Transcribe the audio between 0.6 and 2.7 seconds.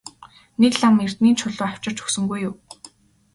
Нэг лам эрдэнийн чулуу авчирч өгсөнгүй юу?